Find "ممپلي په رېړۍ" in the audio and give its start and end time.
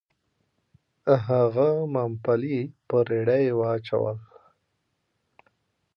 1.95-3.45